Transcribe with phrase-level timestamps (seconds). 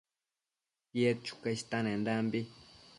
[0.91, 2.39] tied chuca istenendambi